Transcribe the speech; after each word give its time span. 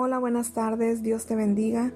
Hola, 0.00 0.20
buenas 0.20 0.52
tardes, 0.52 1.02
Dios 1.02 1.26
te 1.26 1.34
bendiga. 1.34 1.92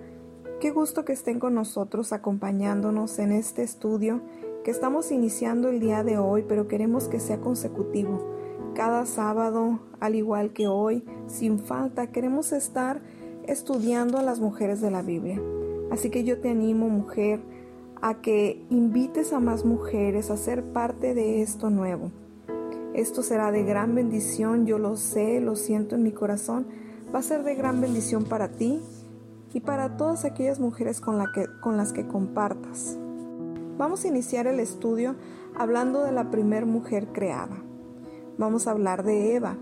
Qué 0.60 0.72
gusto 0.72 1.04
que 1.04 1.12
estén 1.12 1.38
con 1.38 1.54
nosotros 1.54 2.12
acompañándonos 2.12 3.20
en 3.20 3.30
este 3.30 3.62
estudio 3.62 4.22
que 4.64 4.72
estamos 4.72 5.12
iniciando 5.12 5.68
el 5.68 5.78
día 5.78 6.02
de 6.02 6.18
hoy, 6.18 6.44
pero 6.48 6.66
queremos 6.66 7.06
que 7.06 7.20
sea 7.20 7.38
consecutivo. 7.38 8.18
Cada 8.74 9.06
sábado, 9.06 9.78
al 10.00 10.16
igual 10.16 10.52
que 10.52 10.66
hoy, 10.66 11.04
sin 11.28 11.60
falta, 11.60 12.08
queremos 12.08 12.50
estar 12.50 13.00
estudiando 13.46 14.18
a 14.18 14.22
las 14.24 14.40
mujeres 14.40 14.80
de 14.80 14.90
la 14.90 15.02
Biblia. 15.02 15.40
Así 15.92 16.10
que 16.10 16.24
yo 16.24 16.40
te 16.40 16.50
animo, 16.50 16.88
mujer, 16.88 17.38
a 18.00 18.20
que 18.20 18.66
invites 18.68 19.32
a 19.32 19.38
más 19.38 19.64
mujeres 19.64 20.28
a 20.28 20.36
ser 20.36 20.64
parte 20.64 21.14
de 21.14 21.40
esto 21.40 21.70
nuevo. 21.70 22.10
Esto 22.94 23.22
será 23.22 23.52
de 23.52 23.62
gran 23.62 23.94
bendición, 23.94 24.66
yo 24.66 24.80
lo 24.80 24.96
sé, 24.96 25.40
lo 25.40 25.54
siento 25.54 25.94
en 25.94 26.02
mi 26.02 26.10
corazón. 26.10 26.81
Va 27.14 27.18
a 27.18 27.22
ser 27.22 27.42
de 27.42 27.54
gran 27.54 27.80
bendición 27.80 28.24
para 28.24 28.48
ti 28.52 28.80
y 29.52 29.60
para 29.60 29.98
todas 29.98 30.24
aquellas 30.24 30.60
mujeres 30.60 31.00
con, 31.00 31.18
las 31.18 31.92
que 31.92 32.06
compartas. 32.06 32.96
Vamos 33.76 34.04
a 34.04 34.08
iniciar 34.08 34.46
el 34.46 34.60
estudio 34.60 35.16
hablando 35.54 36.04
de 36.04 36.12
la 36.12 36.30
primer 36.30 36.64
mujer 36.64 37.08
creada. 37.12 37.62
Vamos 38.38 38.66
a 38.66 38.70
hablar 38.70 39.02
de 39.02 39.34
Eva. 39.34 39.58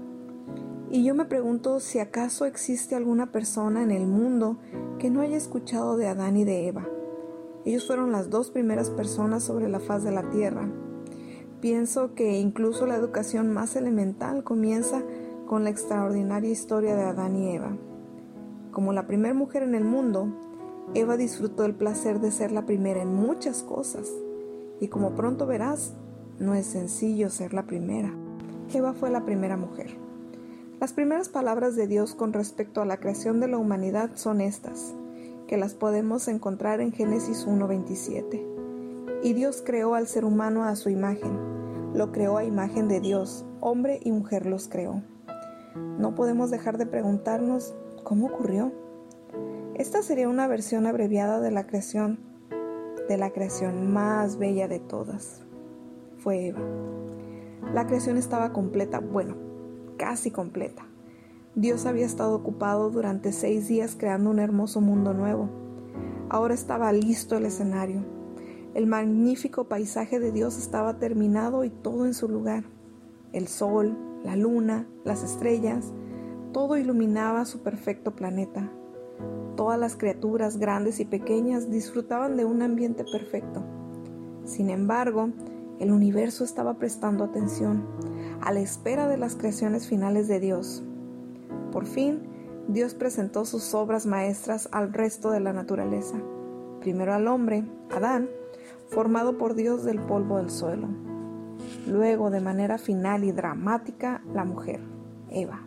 Y 0.91 1.05
yo 1.05 1.15
me 1.15 1.25
pregunto 1.25 1.81
si 1.81 1.99
acaso 1.99 2.45
existe 2.45 2.95
alguna 2.95 3.33
persona 3.33 3.83
en 3.83 3.91
el 3.91 4.07
mundo 4.07 4.59
que 5.01 5.11
no 5.11 5.21
haya 5.21 5.37
escuchado 5.37 5.97
de 5.97 6.07
Adán 6.07 6.37
y 6.37 6.45
de 6.45 6.69
Eva. 6.69 6.87
Ellos 7.65 7.87
fueron 7.87 8.13
las 8.13 8.31
dos 8.31 8.51
primeras 8.51 8.91
personas 8.91 9.43
sobre 9.43 9.69
la 9.69 9.81
faz 9.81 10.05
de 10.05 10.13
la 10.13 10.31
tierra. 10.31 10.69
Pienso 11.61 12.15
que 12.15 12.39
incluso 12.39 12.87
la 12.87 12.97
educación 12.97 13.53
más 13.53 13.77
elemental 13.77 14.45
comienza 14.45 15.03
con 15.51 15.65
la 15.65 15.71
extraordinaria 15.71 16.49
historia 16.49 16.95
de 16.95 17.03
Adán 17.03 17.35
y 17.35 17.57
Eva. 17.57 17.77
Como 18.71 18.93
la 18.93 19.09
primera 19.09 19.35
mujer 19.35 19.65
en 19.65 19.75
el 19.75 19.83
mundo, 19.83 20.29
Eva 20.95 21.17
disfrutó 21.17 21.65
el 21.65 21.75
placer 21.75 22.21
de 22.21 22.31
ser 22.31 22.53
la 22.53 22.67
primera 22.67 23.03
en 23.03 23.13
muchas 23.13 23.65
cosas. 23.65 24.09
Y 24.81 24.87
como 24.87 25.17
pronto 25.17 25.49
verás, 25.49 25.93
no 26.39 26.55
es 26.55 26.67
sencillo 26.67 27.31
ser 27.31 27.53
la 27.53 27.67
primera. 27.67 28.15
Eva 28.73 28.93
fue 28.93 29.11
la 29.11 29.25
primera 29.25 29.57
mujer. 29.57 29.97
Las 30.79 30.93
primeras 30.93 31.29
palabras 31.29 31.75
de 31.75 31.89
Dios 31.89 32.15
con 32.15 32.33
respecto 32.33 32.81
a 32.81 32.87
la 32.87 32.99
creación 32.99 33.41
de 33.41 33.49
la 33.49 33.59
humanidad 33.59 34.11
son 34.15 34.41
estas, 34.41 34.95
que 35.49 35.57
las 35.57 35.75
podemos 35.75 36.29
encontrar 36.29 36.81
en 36.81 36.93
Génesis 36.93 37.45
1.27. 37.45 39.21
Y 39.25 39.33
Dios 39.33 39.65
creó 39.67 39.97
al 39.97 40.07
ser 40.07 40.25
humano 40.25 40.63
a 40.63 40.77
su 40.77 40.91
imagen, 40.91 41.93
lo 41.93 42.13
creó 42.13 42.37
a 42.37 42.45
imagen 42.45 42.87
de 42.87 43.01
Dios, 43.01 43.45
hombre 43.61 43.99
y 44.05 44.13
mujer 44.13 44.47
los 44.47 44.69
creó. 44.69 45.03
No 45.75 46.15
podemos 46.15 46.51
dejar 46.51 46.79
de 46.79 46.87
preguntarnos 46.87 47.75
cómo 48.03 48.27
ocurrió. 48.27 48.73
Esta 49.75 50.03
sería 50.03 50.29
una 50.29 50.47
versión 50.47 50.87
abreviada 50.87 51.41
de 51.41 51.51
la 51.51 51.67
creación, 51.67 52.19
de 53.09 53.17
la 53.17 53.31
creación 53.31 53.93
más 53.93 54.37
bella 54.37 54.69
de 54.69 54.81
todas. 54.81 55.43
Fue 56.19 56.49
Eva. 56.49 56.61
La 57.73 57.87
creación 57.87 58.17
estaba 58.17 58.53
completa, 58.53 59.01
bueno, 59.01 59.37
casi 59.97 60.31
completa. 60.31 60.87
Dios 61.55 61.87
había 61.87 62.07
estado 62.07 62.35
ocupado 62.35 62.91
durante 62.91 63.33
seis 63.33 63.69
días 63.69 63.97
creando 63.99 64.31
un 64.31 64.39
hermoso 64.39 64.81
mundo 64.81 65.15
nuevo. 65.15 65.49
Ahora 66.29 66.55
estaba 66.55 66.93
listo 66.93 67.37
el 67.37 67.47
escenario. 67.47 68.05
El 68.75 68.87
magnífico 68.87 69.65
paisaje 69.65 70.21
de 70.21 70.31
Dios 70.31 70.59
estaba 70.59 70.99
terminado 70.99 71.65
y 71.65 71.71
todo 71.71 72.07
en 72.07 72.15
su 72.15 72.29
lugar. 72.29 72.65
El 73.33 73.49
sol, 73.49 73.97
la 74.25 74.37
luna, 74.37 74.87
las 75.05 75.23
estrellas, 75.23 75.93
todo 76.53 76.77
iluminaba 76.77 77.45
su 77.45 77.63
perfecto 77.63 78.15
planeta. 78.15 78.71
Todas 79.57 79.79
las 79.79 79.97
criaturas 79.97 80.59
grandes 80.59 81.01
y 81.01 81.05
pequeñas 81.05 81.71
disfrutaban 81.71 82.37
de 82.37 82.45
un 82.45 82.63
ambiente 82.63 83.05
perfecto. 83.05 83.63
Sin 84.45 84.71
embargo, 84.71 85.31
el 85.79 85.93
universo 85.93 86.45
estaba 86.45 86.75
prestando 86.75 87.25
atención 87.25 87.87
a 88.41 88.53
la 88.53 88.61
espera 88.61 89.09
de 89.09 89.17
las 89.17 89.37
creaciones 89.37 89.87
finales 89.87 90.29
de 90.29 90.41
Dios. 90.41 90.83
Por 91.73 91.87
fin, 91.87 92.21
Dios 92.69 92.95
presentó 92.95 93.45
sus 93.45 93.75
obras 93.75 94.07
maestras 94.07 94.69
al 94.73 94.93
resto 94.93 95.31
de 95.31 95.41
la 95.41 95.53
naturaleza. 95.53 96.21
Primero 96.81 97.15
al 97.15 97.29
hombre, 97.29 97.65
Adán, 97.91 98.29
formado 98.89 99.39
por 99.39 99.55
Dios 99.55 99.85
del 99.85 100.01
polvo 100.01 100.39
del 100.39 100.51
suelo. 100.51 100.89
Luego, 101.87 102.31
de 102.31 102.41
manera 102.41 102.79
final 102.79 103.25
y 103.25 103.33
dramática, 103.33 104.23
la 104.33 104.45
mujer, 104.45 104.81
Eva, 105.31 105.67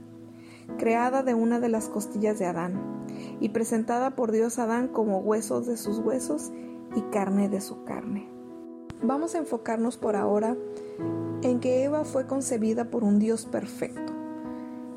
creada 0.77 1.23
de 1.23 1.33
una 1.33 1.59
de 1.59 1.69
las 1.69 1.89
costillas 1.89 2.39
de 2.39 2.45
Adán 2.45 3.05
y 3.39 3.49
presentada 3.49 4.15
por 4.15 4.31
Dios 4.31 4.59
Adán 4.59 4.87
como 4.87 5.19
huesos 5.19 5.65
de 5.65 5.77
sus 5.77 5.99
huesos 5.99 6.51
y 6.95 7.01
carne 7.11 7.49
de 7.49 7.61
su 7.61 7.83
carne. 7.83 8.29
Vamos 9.01 9.35
a 9.35 9.39
enfocarnos 9.39 9.97
por 9.97 10.15
ahora 10.15 10.55
en 11.41 11.59
que 11.59 11.83
Eva 11.83 12.05
fue 12.05 12.25
concebida 12.25 12.85
por 12.85 13.03
un 13.03 13.19
Dios 13.19 13.45
perfecto. 13.45 14.13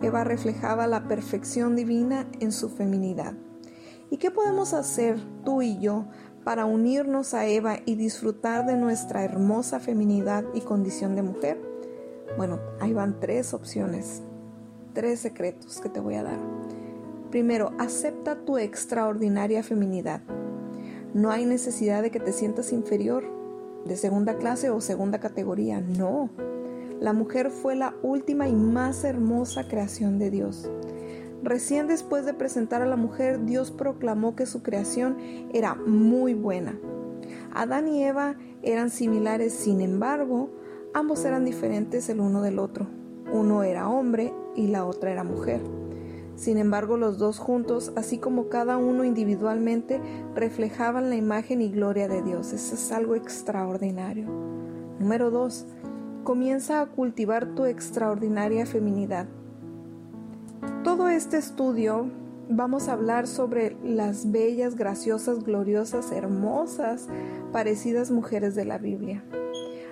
Eva 0.00 0.25
reflejaba 0.25 0.87
la 0.87 1.09
perfección 1.09 1.75
divina 1.75 2.28
en 2.41 2.53
su 2.53 2.69
feminidad. 2.69 3.34
¿Y 4.10 4.19
qué 4.19 4.31
podemos 4.31 4.75
hacer 4.75 5.19
tú 5.44 5.62
y 5.62 5.78
yo 5.78 6.05
para 6.46 6.64
unirnos 6.64 7.34
a 7.34 7.48
Eva 7.48 7.80
y 7.86 7.96
disfrutar 7.96 8.66
de 8.66 8.76
nuestra 8.76 9.24
hermosa 9.24 9.80
feminidad 9.80 10.44
y 10.54 10.60
condición 10.60 11.16
de 11.16 11.22
mujer? 11.22 11.60
Bueno, 12.36 12.60
ahí 12.78 12.92
van 12.92 13.18
tres 13.18 13.52
opciones, 13.52 14.22
tres 14.92 15.18
secretos 15.18 15.80
que 15.80 15.88
te 15.88 15.98
voy 15.98 16.14
a 16.14 16.22
dar. 16.22 16.38
Primero, 17.32 17.72
acepta 17.78 18.44
tu 18.44 18.58
extraordinaria 18.58 19.64
feminidad. 19.64 20.20
No 21.14 21.32
hay 21.32 21.46
necesidad 21.46 22.00
de 22.00 22.12
que 22.12 22.20
te 22.20 22.32
sientas 22.32 22.72
inferior 22.72 23.24
de 23.84 23.96
segunda 23.96 24.36
clase 24.36 24.70
o 24.70 24.80
segunda 24.80 25.18
categoría, 25.18 25.80
no. 25.80 26.30
La 27.00 27.12
mujer 27.12 27.50
fue 27.50 27.74
la 27.74 27.96
última 28.04 28.48
y 28.48 28.54
más 28.54 29.02
hermosa 29.02 29.66
creación 29.66 30.20
de 30.20 30.30
Dios. 30.30 30.70
Recién 31.42 31.86
después 31.86 32.24
de 32.24 32.34
presentar 32.34 32.82
a 32.82 32.86
la 32.86 32.97
mujer, 32.97 33.44
Dios 33.44 33.70
proclamó 33.70 34.34
que 34.34 34.47
su 34.47 34.62
creación 34.62 35.16
era 35.52 35.74
muy 35.74 36.34
buena. 36.34 36.78
Adán 37.54 37.88
y 37.88 38.04
Eva 38.04 38.36
eran 38.62 38.91
similares, 38.91 39.52
sin 39.52 39.80
embargo, 39.80 40.50
ambos 40.94 41.25
eran 41.25 41.44
diferentes 41.44 42.08
el 42.08 42.20
uno 42.20 42.42
del 42.42 42.58
otro. 42.58 42.86
Uno 43.32 43.62
era 43.62 43.88
hombre 43.88 44.32
y 44.54 44.69
la 44.69 44.84
otra 44.84 45.10
era 45.12 45.25
mujer. 45.25 45.60
Sin 46.36 46.58
embargo, 46.58 46.98
los 46.98 47.16
dos 47.16 47.38
juntos, 47.38 47.92
así 47.96 48.19
como 48.19 48.48
cada 48.48 48.76
uno 48.76 49.04
individualmente, 49.04 50.00
reflejaban 50.34 51.08
la 51.08 51.16
imagen 51.16 51.62
y 51.62 51.70
gloria 51.70 52.08
de 52.08 52.22
Dios. 52.22 52.52
Eso 52.52 52.75
es 52.75 52.92
algo 52.92 53.14
extraordinario. 53.14 54.26
Número 54.98 55.30
dos, 55.30 55.66
comienza 56.25 56.82
a 56.82 56.86
cultivar 56.86 57.54
tu 57.54 57.64
extraordinaria 57.64 58.66
feminidad. 58.66 59.26
Todo 60.82 61.09
este 61.09 61.37
estudio 61.38 62.10
vamos 62.49 62.88
a 62.88 62.93
hablar 62.93 63.27
sobre 63.27 63.77
las 63.82 64.31
bellas, 64.31 64.77
graciosas, 64.77 65.44
gloriosas, 65.44 66.12
hermosas, 66.12 67.09
parecidas 67.53 68.10
mujeres 68.10 68.54
de 68.54 68.65
la 68.65 68.78
Biblia. 68.78 69.25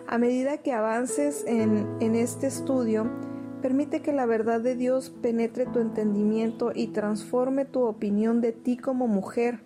A 0.07 0.19
medida 0.19 0.59
que 0.59 0.73
avances 0.73 1.45
en, 1.47 1.87
en 2.01 2.15
este 2.15 2.47
estudio, 2.47 3.11
Permite 3.65 4.03
que 4.03 4.13
la 4.13 4.27
verdad 4.27 4.61
de 4.61 4.77
Dios 4.77 5.09
penetre 5.09 5.65
tu 5.65 5.79
entendimiento 5.79 6.73
y 6.75 6.89
transforme 6.89 7.65
tu 7.65 7.85
opinión 7.85 8.43
de 8.43 8.53
ti 8.53 8.77
como 8.77 9.07
mujer 9.07 9.61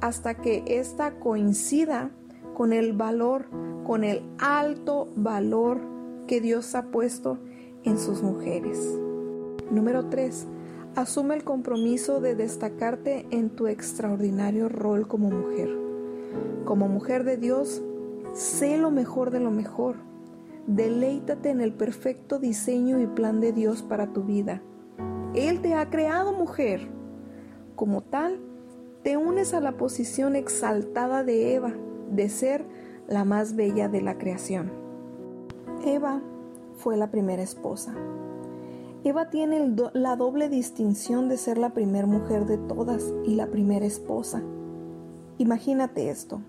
hasta 0.00 0.36
que 0.36 0.64
ésta 0.66 1.18
coincida 1.18 2.10
con 2.54 2.72
el 2.72 2.94
valor, 2.94 3.44
con 3.84 4.04
el 4.04 4.22
alto 4.38 5.12
valor 5.16 5.82
que 6.26 6.40
Dios 6.40 6.74
ha 6.74 6.84
puesto 6.84 7.36
en 7.84 7.98
sus 7.98 8.22
mujeres. 8.22 8.98
Número 9.70 10.06
3. 10.06 10.46
Asume 10.96 11.34
el 11.34 11.44
compromiso 11.44 12.20
de 12.20 12.34
destacarte 12.34 13.26
en 13.30 13.50
tu 13.50 13.66
extraordinario 13.66 14.68
rol 14.68 15.08
como 15.08 15.30
mujer. 15.30 15.70
Como 16.64 16.88
mujer 16.88 17.24
de 17.24 17.36
Dios, 17.36 17.82
sé 18.32 18.78
lo 18.78 18.90
mejor 18.90 19.30
de 19.30 19.40
lo 19.40 19.50
mejor 19.50 19.96
Deleítate 20.66 21.50
en 21.50 21.60
el 21.60 21.74
perfecto 21.74 22.38
diseño 22.38 22.98
y 22.98 23.06
plan 23.06 23.40
de 23.40 23.52
Dios 23.52 23.82
para 23.82 24.14
tu 24.14 24.22
vida. 24.22 24.62
Él 25.34 25.60
te 25.60 25.74
ha 25.74 25.90
creado 25.90 26.32
mujer. 26.32 26.88
Como 27.76 28.00
tal, 28.00 28.40
te 29.02 29.18
unes 29.18 29.52
a 29.52 29.60
la 29.60 29.76
posición 29.76 30.36
exaltada 30.36 31.22
de 31.22 31.54
Eva, 31.54 31.74
de 32.10 32.30
ser 32.30 32.64
la 33.08 33.26
más 33.26 33.56
bella 33.56 33.88
de 33.88 34.00
la 34.00 34.16
creación. 34.16 34.72
Eva 35.84 36.22
fue 36.76 36.96
la 36.96 37.10
primera 37.10 37.42
esposa. 37.42 37.94
Eva 39.04 39.28
tiene 39.28 39.76
la 39.92 40.16
doble 40.16 40.48
distinción 40.48 41.28
de 41.28 41.36
ser 41.36 41.58
la 41.58 41.74
primera 41.74 42.06
mujer 42.06 42.46
de 42.46 42.56
todas 42.56 43.12
y 43.26 43.34
la 43.34 43.48
primera 43.48 43.84
esposa. 43.84 44.42
Imagínate 45.36 46.08
esto. 46.08 46.40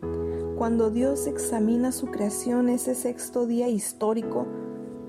Cuando 0.57 0.89
Dios 0.89 1.27
examina 1.27 1.91
su 1.91 2.07
creación 2.07 2.69
ese 2.69 2.95
sexto 2.95 3.45
día 3.45 3.67
histórico, 3.67 4.47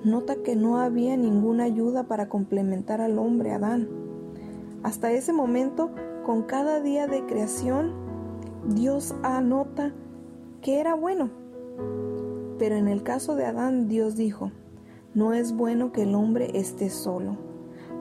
nota 0.02 0.34
que 0.43 0.56
no 0.56 0.78
había 0.78 1.16
ninguna 1.16 1.62
ayuda 1.62 2.08
para 2.08 2.28
complementar 2.28 3.00
al 3.00 3.16
hombre 3.16 3.52
Adán. 3.52 3.88
Hasta 4.82 5.12
ese 5.12 5.32
momento, 5.32 5.92
con 6.25 6.42
cada 6.42 6.81
día 6.81 7.06
de 7.06 7.26
creación, 7.26 7.92
Dios 8.75 9.14
anota 9.22 9.92
que 10.62 10.81
era 10.81 10.94
bueno. 10.94 11.31
Pero 12.58 12.75
en 12.75 12.88
el 12.88 13.04
caso 13.04 13.37
de 13.37 13.44
Adán, 13.44 13.87
Dios 13.87 14.16
dijo, 14.16 14.50
no 15.16 15.32
es 15.32 15.56
bueno 15.56 15.92
que 15.92 16.02
el 16.02 16.14
hombre 16.14 16.50
esté 16.58 16.90
solo. 16.90 17.38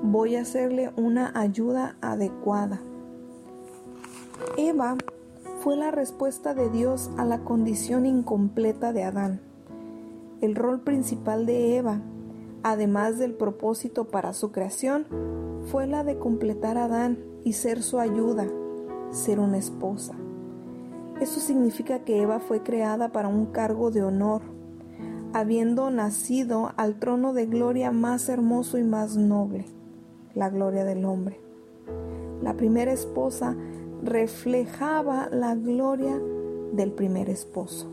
Voy 0.03 0.35
a 0.35 0.41
hacerle 0.41 0.91
una 0.97 1.31
ayuda 1.33 1.95
adecuada. 2.01 2.81
Eva 4.57 4.97
fue 5.61 5.77
la 5.77 5.91
respuesta 5.91 6.53
de 6.53 6.69
Dios 6.69 7.09
a 7.17 7.23
la 7.23 7.39
condición 7.39 8.05
incompleta 8.05 8.91
de 8.91 9.03
Adán. 9.03 9.39
El 10.41 10.55
rol 10.55 10.81
principal 10.81 11.45
de 11.45 11.77
Eva, 11.77 12.01
además 12.63 13.17
del 13.17 13.33
propósito 13.33 14.09
para 14.09 14.33
su 14.33 14.51
creación, 14.51 15.07
fue 15.71 15.87
la 15.87 16.03
de 16.03 16.19
completar 16.19 16.77
a 16.77 16.83
Adán 16.83 17.17
y 17.45 17.53
ser 17.53 17.81
su 17.81 17.97
ayuda, 17.97 18.45
ser 19.11 19.39
una 19.39 19.57
esposa. 19.57 20.15
Eso 21.21 21.39
significa 21.39 21.99
que 21.99 22.21
Eva 22.21 22.41
fue 22.41 22.61
creada 22.61 23.13
para 23.13 23.29
un 23.29 23.45
cargo 23.45 23.89
de 23.89 24.03
honor, 24.03 24.41
habiendo 25.35 25.89
nacido 25.89 26.71
al 26.77 26.97
trono 26.97 27.33
de 27.33 27.45
gloria 27.45 27.91
más 27.91 28.29
hermoso 28.29 28.77
y 28.77 28.83
más 28.83 29.17
noble, 29.17 29.65
la 30.33 30.49
gloria 30.49 30.85
del 30.85 31.03
hombre. 31.03 31.41
La 32.41 32.53
primera 32.53 32.93
esposa 32.93 33.53
reflejaba 34.01 35.27
la 35.29 35.53
gloria 35.55 36.17
del 36.71 36.93
primer 36.93 37.29
esposo. 37.29 37.91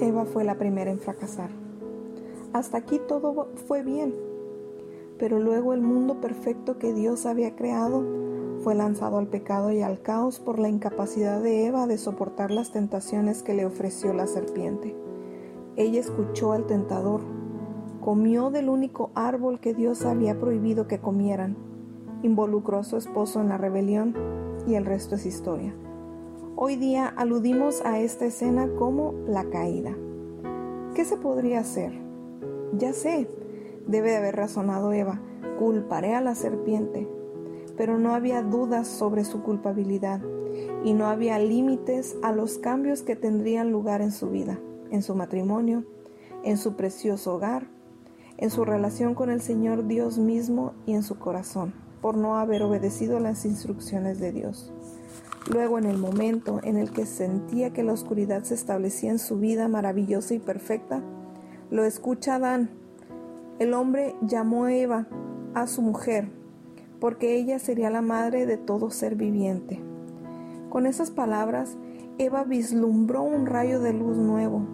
Eva 0.00 0.26
fue 0.26 0.44
la 0.44 0.58
primera 0.58 0.92
en 0.92 1.00
fracasar. 1.00 1.50
Hasta 2.52 2.78
aquí 2.78 3.00
todo 3.08 3.48
fue 3.66 3.82
bien, 3.82 4.14
pero 5.18 5.40
luego 5.40 5.74
el 5.74 5.80
mundo 5.80 6.20
perfecto 6.20 6.78
que 6.78 6.94
Dios 6.94 7.26
había 7.26 7.56
creado 7.56 8.04
fue 8.64 8.74
lanzado 8.74 9.18
al 9.18 9.28
pecado 9.28 9.70
y 9.70 9.82
al 9.82 10.00
caos 10.00 10.40
por 10.40 10.58
la 10.58 10.70
incapacidad 10.70 11.42
de 11.42 11.66
Eva 11.66 11.86
de 11.86 11.98
soportar 11.98 12.50
las 12.50 12.72
tentaciones 12.72 13.42
que 13.42 13.52
le 13.52 13.66
ofreció 13.66 14.14
la 14.14 14.26
serpiente. 14.26 14.96
Ella 15.76 16.00
escuchó 16.00 16.52
al 16.52 16.66
tentador, 16.66 17.20
comió 18.00 18.50
del 18.50 18.70
único 18.70 19.10
árbol 19.14 19.60
que 19.60 19.74
Dios 19.74 20.06
había 20.06 20.40
prohibido 20.40 20.88
que 20.88 20.98
comieran 20.98 21.58
involucró 22.22 22.78
a 22.78 22.84
su 22.84 22.96
esposo 22.96 23.42
en 23.42 23.50
la 23.50 23.58
rebelión 23.58 24.14
y 24.66 24.76
el 24.76 24.86
resto 24.86 25.14
es 25.14 25.26
historia. 25.26 25.74
Hoy 26.56 26.76
día 26.76 27.06
aludimos 27.06 27.84
a 27.84 28.00
esta 28.00 28.24
escena 28.24 28.66
como 28.78 29.12
la 29.26 29.44
caída. 29.44 29.94
¿Qué 30.94 31.04
se 31.04 31.18
podría 31.18 31.60
hacer? 31.60 31.92
Ya 32.78 32.94
sé, 32.94 33.28
debe 33.86 34.12
de 34.12 34.16
haber 34.16 34.36
razonado 34.36 34.94
Eva, 34.94 35.20
culparé 35.58 36.14
a 36.14 36.22
la 36.22 36.34
serpiente, 36.34 37.06
pero 37.76 37.98
no 37.98 38.14
había 38.14 38.42
dudas 38.42 38.88
sobre 38.88 39.24
su 39.24 39.42
culpabilidad 39.42 40.20
y 40.84 40.92
no 40.94 41.06
había 41.06 41.38
límites 41.38 42.16
a 42.22 42.32
los 42.32 42.58
cambios 42.58 43.02
que 43.02 43.16
tendrían 43.16 43.70
lugar 43.70 44.00
en 44.00 44.12
su 44.12 44.30
vida, 44.30 44.58
en 44.90 45.02
su 45.02 45.14
matrimonio, 45.14 45.84
en 46.42 46.56
su 46.56 46.74
precioso 46.74 47.34
hogar, 47.34 47.66
en 48.36 48.50
su 48.50 48.64
relación 48.64 49.14
con 49.14 49.30
el 49.30 49.40
Señor 49.40 49.86
Dios 49.86 50.18
mismo 50.18 50.72
y 50.86 50.94
en 50.94 51.02
su 51.02 51.18
corazón 51.18 51.84
por 52.04 52.18
no 52.18 52.36
haber 52.36 52.62
obedecido 52.62 53.18
las 53.18 53.46
instrucciones 53.46 54.20
de 54.20 54.30
Dios. 54.30 54.74
Luego, 55.50 55.78
en 55.78 55.86
el 55.86 55.96
momento 55.96 56.60
en 56.62 56.76
el 56.76 56.90
que 56.90 57.06
sentía 57.06 57.72
que 57.72 57.82
la 57.82 57.94
oscuridad 57.94 58.42
se 58.42 58.52
establecía 58.52 59.10
en 59.10 59.18
su 59.18 59.38
vida 59.38 59.68
maravillosa 59.68 60.34
y 60.34 60.38
perfecta, 60.38 61.02
lo 61.70 61.82
escucha 61.82 62.34
Adán. 62.34 62.68
El 63.58 63.72
hombre 63.72 64.16
llamó 64.20 64.64
a 64.64 64.74
Eva, 64.74 65.06
a 65.54 65.66
su 65.66 65.80
mujer, 65.80 66.28
porque 67.04 67.36
ella 67.36 67.58
sería 67.58 67.90
la 67.90 68.00
madre 68.00 68.46
de 68.46 68.56
todo 68.56 68.88
ser 68.88 69.14
viviente. 69.14 69.78
Con 70.70 70.86
esas 70.86 71.10
palabras, 71.10 71.76
Eva 72.16 72.44
vislumbró 72.44 73.22
un 73.24 73.44
rayo 73.44 73.78
de 73.78 73.92
luz 73.92 74.16
nuevo, 74.16 74.66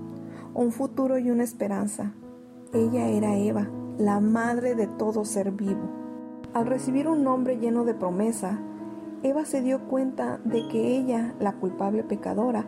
un 0.55 0.71
futuro 0.71 1.19
y 1.19 1.29
una 1.33 1.43
esperanza. 1.43 2.13
Ella 2.73 3.09
era 3.09 3.37
Eva, 3.37 3.69
la 3.99 4.21
madre 4.21 4.77
de 4.77 4.87
todo 4.87 5.25
ser 5.25 5.51
vivo. 5.51 5.91
Al 6.55 6.67
recibir 6.67 7.09
un 7.09 7.25
nombre 7.25 7.59
lleno 7.59 7.83
de 7.85 7.95
promesa, 7.95 8.61
Eva 9.25 9.45
se 9.45 9.61
dio 9.61 9.89
cuenta 9.89 10.39
de 10.45 10.69
que 10.69 10.99
ella, 10.99 11.35
la 11.41 11.55
culpable 11.55 12.05
pecadora, 12.05 12.65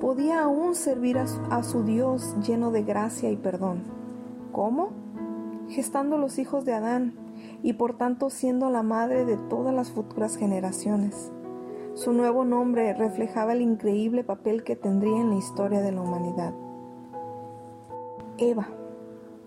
podía 0.00 0.42
aún 0.42 0.74
servir 0.74 1.18
a 1.18 1.62
su, 1.62 1.84
Dios 1.84 2.34
lleno 2.44 2.72
de 2.72 2.82
gracia 2.82 3.30
y 3.30 3.36
perdón. 3.36 3.84
¿Cómo? 4.50 4.90
Gestando 5.68 6.18
los 6.18 6.40
hijos 6.40 6.64
de 6.64 6.74
Adán 6.74 7.23
y 7.62 7.74
por 7.74 7.96
tanto 7.96 8.30
siendo 8.30 8.70
la 8.70 8.82
madre 8.82 9.24
de 9.24 9.36
todas 9.36 9.74
las 9.74 9.90
futuras 9.90 10.36
generaciones. 10.36 11.32
Su 11.94 12.12
nuevo 12.12 12.44
nombre 12.44 12.92
reflejaba 12.92 13.52
el 13.52 13.62
increíble 13.62 14.24
papel 14.24 14.64
que 14.64 14.76
tendría 14.76 15.20
en 15.20 15.30
la 15.30 15.36
historia 15.36 15.80
de 15.80 15.92
la 15.92 16.02
humanidad. 16.02 16.54
Eva, 18.36 18.68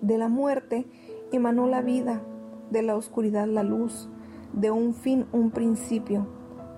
de 0.01 0.17
la 0.17 0.29
muerte, 0.29 0.87
emanó 1.31 1.67
la 1.67 1.81
vida 1.81 2.21
de 2.71 2.83
la 2.83 2.95
oscuridad 2.95 3.47
la 3.47 3.63
luz, 3.63 4.09
de 4.53 4.71
un 4.71 4.93
fin 4.93 5.25
un 5.31 5.51
principio, 5.51 6.27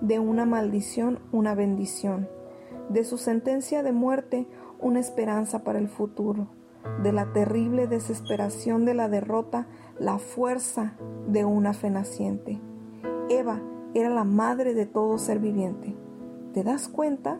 de 0.00 0.18
una 0.18 0.44
maldición 0.44 1.20
una 1.30 1.54
bendición, 1.54 2.28
de 2.88 3.04
su 3.04 3.18
sentencia 3.18 3.82
de 3.82 3.92
muerte 3.92 4.46
una 4.80 4.98
esperanza 4.98 5.62
para 5.62 5.78
el 5.78 5.88
futuro, 5.88 6.48
de 7.02 7.12
la 7.12 7.32
terrible 7.32 7.86
desesperación 7.86 8.84
de 8.84 8.94
la 8.94 9.08
derrota 9.08 9.66
la 10.00 10.18
fuerza 10.18 10.94
de 11.28 11.44
una 11.44 11.74
fe 11.74 11.90
naciente. 11.90 12.58
Eva 13.28 13.60
era 13.92 14.08
la 14.08 14.24
madre 14.24 14.72
de 14.72 14.86
todo 14.86 15.18
ser 15.18 15.38
viviente. 15.40 15.94
¿Te 16.54 16.64
das 16.64 16.88
cuenta? 16.88 17.38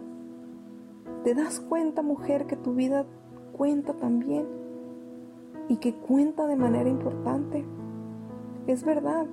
¿Te 1.25 1.35
das 1.35 1.59
cuenta, 1.59 2.03
mujer, 2.03 2.47
que 2.47 2.57
tu 2.57 2.75
vida 2.75 3.07
cuenta 3.53 3.95
también? 3.95 4.47
Y 5.69 5.79
que 5.79 5.95
cuenta 5.95 6.47
de 6.47 6.57
manera 6.57 6.91
importante. 6.91 7.65
Es 8.67 8.85
verdad, 8.85 9.27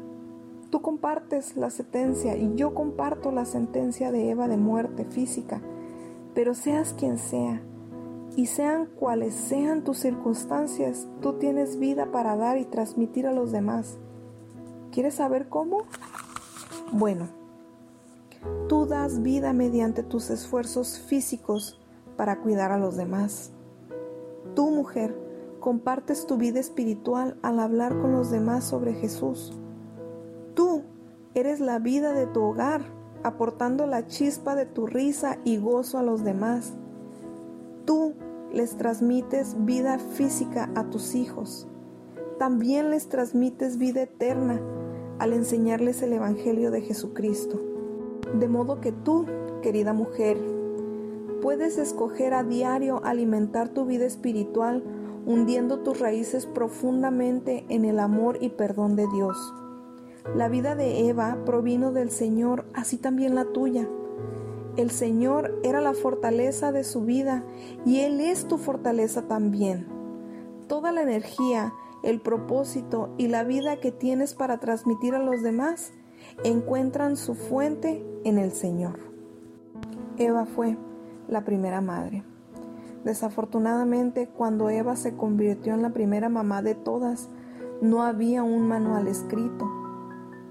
tú 0.69 0.81
compartes 0.81 1.57
la 1.57 1.69
sentencia 1.69 2.37
y 2.37 2.55
yo 2.55 2.73
comparto 2.73 3.31
la 3.31 3.43
sentencia 3.43 4.13
de 4.13 4.29
Eva 4.29 4.47
de 4.47 4.57
muerte 4.57 5.03
física, 5.03 5.61
pero 6.33 6.53
seas 6.53 6.93
quien 6.93 7.17
sea 7.17 7.61
y 8.37 8.45
sean 8.45 8.85
cuales 8.85 9.33
sean 9.33 9.83
tus 9.83 9.97
circunstancias, 9.97 11.07
tú 11.21 11.33
tienes 11.39 11.79
vida 11.79 12.11
para 12.11 12.37
dar 12.37 12.59
y 12.59 12.65
transmitir 12.65 13.25
a 13.25 13.33
los 13.33 13.51
demás. 13.51 13.97
¿Quieres 14.91 15.15
saber 15.15 15.49
cómo? 15.49 15.85
Bueno, 16.91 17.29
tú 18.69 18.85
das 18.85 19.23
vida 19.23 19.53
mediante 19.53 20.03
tus 20.03 20.29
esfuerzos 20.29 20.99
físicos 20.99 21.81
para 22.15 22.39
cuidar 22.39 22.71
a 22.71 22.77
los 22.77 22.95
demás. 22.95 23.53
Tú, 24.53 24.69
mujer, 24.69 25.17
compartes 25.59 26.27
tu 26.27 26.37
vida 26.37 26.59
espiritual 26.59 27.39
al 27.41 27.59
hablar 27.59 27.99
con 27.99 28.11
los 28.11 28.29
demás 28.29 28.63
sobre 28.65 28.93
Jesús. 28.93 29.57
Tú 30.53 30.83
eres 31.33 31.59
la 31.59 31.79
vida 31.79 32.13
de 32.13 32.27
tu 32.27 32.43
hogar, 32.43 32.81
aportando 33.23 33.87
la 33.87 34.05
chispa 34.05 34.53
de 34.53 34.67
tu 34.67 34.85
risa 34.85 35.39
y 35.43 35.57
gozo 35.57 35.97
a 35.97 36.03
los 36.03 36.23
demás. 36.23 36.75
Tú 37.85 38.13
les 38.53 38.77
transmites 38.77 39.55
vida 39.65 39.99
física 39.99 40.69
a 40.75 40.89
tus 40.89 41.15
hijos. 41.15 41.67
También 42.39 42.91
les 42.91 43.09
transmites 43.09 43.77
vida 43.77 44.03
eterna 44.03 44.61
al 45.19 45.33
enseñarles 45.33 46.01
el 46.01 46.13
Evangelio 46.13 46.71
de 46.71 46.81
Jesucristo. 46.81 47.59
De 48.33 48.47
modo 48.47 48.81
que 48.81 48.91
tú, 48.91 49.25
querida 49.61 49.93
mujer, 49.93 50.37
puedes 51.41 51.77
escoger 51.77 52.33
a 52.33 52.43
diario 52.43 53.03
alimentar 53.03 53.69
tu 53.69 53.85
vida 53.85 54.05
espiritual 54.05 54.83
hundiendo 55.25 55.79
tus 55.79 55.99
raíces 55.99 56.45
profundamente 56.45 57.65
en 57.69 57.85
el 57.85 57.99
amor 57.99 58.37
y 58.39 58.49
perdón 58.49 58.95
de 58.95 59.07
Dios. 59.13 59.53
La 60.35 60.49
vida 60.49 60.75
de 60.75 61.09
Eva 61.09 61.37
provino 61.45 61.91
del 61.91 62.11
Señor, 62.11 62.65
así 62.73 62.97
también 62.97 63.35
la 63.35 63.45
tuya. 63.45 63.87
El 64.77 64.91
Señor 64.91 65.59
era 65.63 65.81
la 65.81 65.93
fortaleza 65.93 66.71
de 66.71 66.83
su 66.83 67.01
vida 67.01 67.43
y 67.83 68.01
Él 68.01 68.21
es 68.21 68.47
tu 68.47 68.59
fortaleza 68.59 69.23
también. 69.23 69.87
Toda 70.67 70.91
la 70.91 71.01
energía, 71.01 71.73
el 72.03 72.21
propósito 72.21 73.09
y 73.17 73.27
la 73.27 73.43
vida 73.43 73.77
que 73.77 73.91
tienes 73.91 74.35
para 74.35 74.59
transmitir 74.59 75.15
a 75.15 75.19
los 75.19 75.41
demás 75.41 75.93
encuentran 76.43 77.17
su 77.17 77.33
fuente 77.33 78.05
en 78.23 78.37
el 78.37 78.51
Señor. 78.51 78.99
Eva 80.17 80.45
fue 80.45 80.77
la 81.27 81.43
primera 81.43 81.81
madre. 81.81 82.23
Desafortunadamente, 83.03 84.27
cuando 84.27 84.69
Eva 84.69 84.95
se 84.95 85.15
convirtió 85.15 85.73
en 85.73 85.81
la 85.81 85.89
primera 85.89 86.29
mamá 86.29 86.61
de 86.61 86.75
todas, 86.75 87.29
no 87.81 88.03
había 88.03 88.43
un 88.43 88.67
manual 88.67 89.07
escrito. 89.07 89.67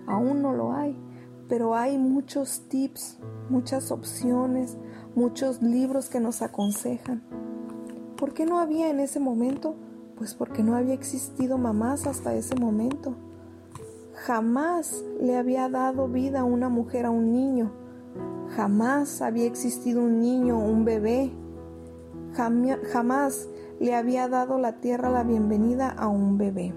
Aún 0.07 0.43
no 0.43 0.53
lo 0.53 0.73
hay, 0.73 0.97
pero 1.49 1.75
hay 1.75 1.99
muchos 1.99 2.63
tips, 2.69 3.19
muchas 3.49 3.91
opciones, 3.91 4.77
muchos 5.15 5.63
libros 5.63 6.09
que 6.09 6.21
nos 6.21 6.43
aconsejan. 6.43 7.23
¿Por 8.17 8.33
qué 8.35 8.47
no 8.47 8.59
había 8.59 8.91
en 8.91 9.01
ese 9.01 9.21
momento? 9.21 9.77
Pues 10.17 10.35
porque 10.35 10.63
no 10.63 10.75
había 10.75 10.95
existido 10.95 11.59
mamás 11.59 12.07
hasta 12.07 12.35
ese 12.35 12.57
momento. 12.57 13.15
Jamás 14.15 15.05
le 15.21 15.37
había 15.37 15.69
dado 15.69 16.09
vida 16.09 16.41
a 16.41 16.45
una 16.45 16.69
mujer 16.69 17.07
a 17.07 17.11
un 17.11 17.33
niño. 17.33 17.73
Jamás 18.57 19.21
había 19.21 19.45
existido 19.45 20.03
un 20.03 20.21
niño, 20.21 20.59
un 20.59 20.85
bebé. 20.85 21.33
Jamás 22.33 23.49
le 23.79 23.95
había 23.95 24.29
dado 24.29 24.59
la 24.59 24.81
tierra 24.81 25.11
la 25.11 25.23
bienvenida 25.23 25.91
a 25.91 26.09
un 26.09 26.39
bebé. 26.39 26.75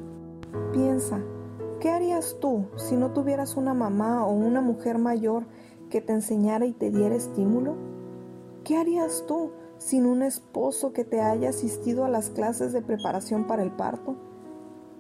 Piensa, 0.74 1.22
¿qué 1.80 1.90
harías 1.90 2.38
tú 2.40 2.66
si 2.76 2.96
no 2.96 3.12
tuvieras 3.12 3.56
una 3.56 3.74
mamá 3.74 4.26
o 4.26 4.34
una 4.34 4.62
mujer 4.62 4.98
mayor 4.98 5.46
que 5.90 6.02
te 6.02 6.14
enseñara 6.14 6.66
y 6.66 6.74
te 6.74 6.92
diera 6.92 7.16
estímulo? 7.16 7.76
¿Qué 8.64 8.78
harías 8.78 9.24
tú 9.28 9.52
sin 9.78 10.06
un 10.06 10.22
esposo 10.22 10.92
que 10.92 11.06
te 11.06 11.22
haya 11.22 11.50
asistido 11.50 12.04
a 12.04 12.10
las 12.10 12.30
clases 12.30 12.74
de 12.74 12.82
preparación 12.82 13.48
para 13.48 13.64
el 13.64 13.72
parto? 13.72 14.16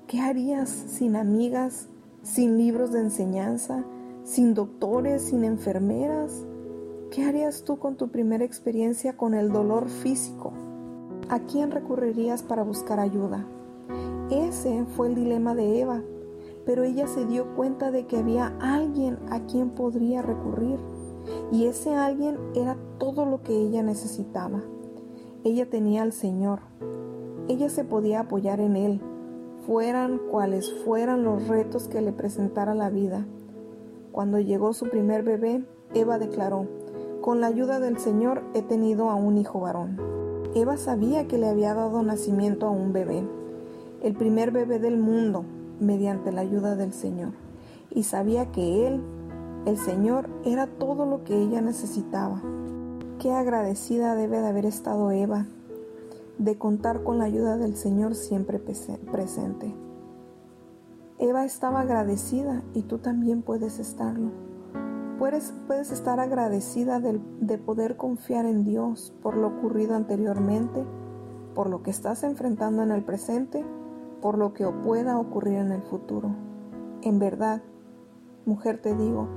¿Qué 0.07 0.21
harías 0.21 0.69
sin 0.69 1.15
amigas, 1.15 1.89
sin 2.23 2.57
libros 2.57 2.91
de 2.91 3.01
enseñanza, 3.01 3.83
sin 4.23 4.53
doctores, 4.53 5.23
sin 5.23 5.43
enfermeras? 5.43 6.45
¿Qué 7.11 7.25
harías 7.25 7.63
tú 7.63 7.77
con 7.77 7.97
tu 7.97 8.09
primera 8.09 8.45
experiencia 8.45 9.17
con 9.17 9.33
el 9.33 9.51
dolor 9.51 9.89
físico? 9.89 10.53
¿A 11.27 11.39
quién 11.39 11.71
recurrirías 11.71 12.41
para 12.41 12.63
buscar 12.63 12.99
ayuda? 12.99 13.45
Ese 14.31 14.85
fue 14.95 15.07
el 15.07 15.15
dilema 15.15 15.53
de 15.55 15.81
Eva, 15.81 16.01
pero 16.65 16.83
ella 16.83 17.07
se 17.07 17.25
dio 17.25 17.55
cuenta 17.55 17.91
de 17.91 18.05
que 18.05 18.17
había 18.17 18.53
alguien 18.59 19.17
a 19.29 19.41
quien 19.45 19.71
podría 19.71 20.21
recurrir, 20.21 20.79
y 21.51 21.65
ese 21.65 21.95
alguien 21.95 22.37
era 22.55 22.77
todo 22.97 23.25
lo 23.25 23.43
que 23.43 23.53
ella 23.53 23.83
necesitaba. 23.83 24.61
Ella 25.43 25.69
tenía 25.69 26.03
al 26.03 26.13
Señor, 26.13 26.59
ella 27.47 27.69
se 27.69 27.83
podía 27.83 28.21
apoyar 28.21 28.59
en 28.59 28.75
Él, 28.75 29.01
fueran 29.65 30.19
cuales 30.31 30.71
fueran 30.85 31.23
los 31.23 31.47
retos 31.47 31.87
que 31.87 32.01
le 32.01 32.11
presentara 32.11 32.75
la 32.75 32.89
vida. 32.89 33.25
Cuando 34.11 34.39
llegó 34.39 34.73
su 34.73 34.89
primer 34.89 35.23
bebé, 35.23 35.63
Eva 35.93 36.19
declaró, 36.19 36.67
con 37.21 37.41
la 37.41 37.47
ayuda 37.47 37.79
del 37.79 37.97
Señor 37.97 38.43
he 38.53 38.61
tenido 38.61 39.09
a 39.09 39.15
un 39.15 39.37
hijo 39.37 39.59
varón. 39.59 39.99
Eva 40.55 40.77
sabía 40.77 41.27
que 41.27 41.37
le 41.37 41.47
había 41.47 41.73
dado 41.73 42.01
nacimiento 42.01 42.65
a 42.65 42.71
un 42.71 42.91
bebé 42.91 43.23
el 44.01 44.13
primer 44.13 44.51
bebé 44.51 44.79
del 44.79 44.97
mundo 44.97 45.43
mediante 45.79 46.31
la 46.31 46.41
ayuda 46.41 46.75
del 46.75 46.93
Señor 46.93 47.33
y 47.91 48.03
sabía 48.03 48.51
que 48.51 48.87
Él, 48.87 49.01
el 49.65 49.77
Señor, 49.77 50.29
era 50.45 50.67
todo 50.67 51.05
lo 51.05 51.23
que 51.23 51.35
ella 51.35 51.61
necesitaba. 51.61 52.41
Qué 53.19 53.31
agradecida 53.31 54.15
debe 54.15 54.39
de 54.39 54.47
haber 54.47 54.65
estado 54.65 55.11
Eva 55.11 55.47
de 56.37 56.57
contar 56.57 57.03
con 57.03 57.17
la 57.17 57.25
ayuda 57.25 57.57
del 57.57 57.75
Señor 57.75 58.15
siempre 58.15 58.59
presente. 58.59 59.75
Eva 61.17 61.43
estaba 61.43 61.81
agradecida 61.81 62.63
y 62.73 62.83
tú 62.83 62.99
también 62.99 63.41
puedes 63.41 63.77
estarlo. 63.77 64.31
Puedes, 65.19 65.53
puedes 65.67 65.91
estar 65.91 66.21
agradecida 66.21 67.01
de, 67.01 67.19
de 67.41 67.57
poder 67.57 67.97
confiar 67.97 68.45
en 68.45 68.63
Dios 68.63 69.13
por 69.21 69.35
lo 69.35 69.47
ocurrido 69.47 69.95
anteriormente, 69.95 70.85
por 71.55 71.69
lo 71.69 71.83
que 71.83 71.91
estás 71.91 72.23
enfrentando 72.23 72.83
en 72.83 72.91
el 72.91 73.03
presente 73.03 73.65
por 74.21 74.37
lo 74.37 74.53
que 74.53 74.67
pueda 74.67 75.17
ocurrir 75.17 75.55
en 75.55 75.71
el 75.71 75.81
futuro. 75.81 76.35
En 77.01 77.19
verdad, 77.19 77.61
mujer 78.45 78.81
te 78.81 78.95
digo, 78.95 79.27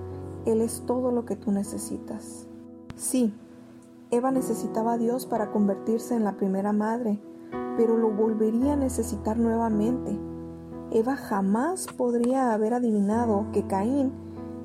Él 0.46 0.60
es 0.60 0.82
todo 0.86 1.12
lo 1.12 1.24
que 1.24 1.36
tú 1.36 1.52
necesitas. 1.52 2.46
Sí, 2.96 3.34
Eva 4.10 4.30
necesitaba 4.30 4.94
a 4.94 4.98
Dios 4.98 5.26
para 5.26 5.50
convertirse 5.50 6.14
en 6.14 6.24
la 6.24 6.36
primera 6.36 6.72
madre, 6.72 7.20
pero 7.76 7.96
lo 7.96 8.10
volvería 8.10 8.74
a 8.74 8.76
necesitar 8.76 9.38
nuevamente. 9.38 10.18
Eva 10.90 11.16
jamás 11.16 11.86
podría 11.86 12.52
haber 12.52 12.74
adivinado 12.74 13.46
que 13.52 13.66
Caín, 13.66 14.12